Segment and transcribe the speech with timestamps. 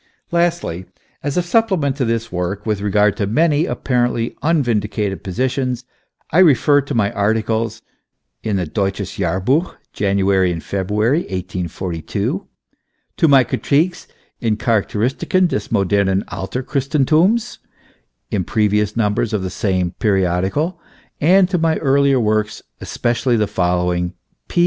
[0.31, 0.85] Lastly,
[1.21, 5.85] as a supplement to this work with regard to many apparently unvindicated positions,
[6.31, 7.83] I refer to my articles
[8.41, 12.47] in the Deutsches Jahrluch, January and February, 1842,
[13.17, 14.07] to my cri tiques
[14.41, 17.59] and Charakteristiken des modernen After christenthums,
[18.31, 20.79] in previous numbers of the same periodical,
[21.19, 24.15] and to my earlier works, especially the following:
[24.47, 24.59] P.